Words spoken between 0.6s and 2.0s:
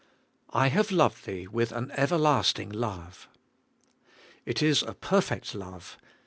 have loved thee with an